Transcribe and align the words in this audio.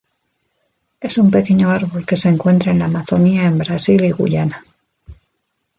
Es 0.99 1.19
un 1.19 1.29
pequeño 1.29 1.69
árbol 1.69 2.07
que 2.07 2.17
se 2.17 2.27
encuentra 2.29 2.71
en 2.71 2.79
la 2.79 2.85
Amazonia 2.85 3.43
en 3.43 3.59
Brasil 3.59 4.03
y 4.03 4.09
Guyana. 4.09 4.65